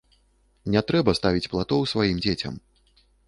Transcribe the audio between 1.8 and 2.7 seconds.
сваім дзецям.